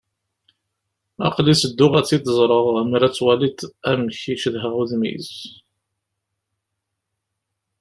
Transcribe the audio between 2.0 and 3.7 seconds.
tt-id-ẓreɣ. Ammer ad twaliḍ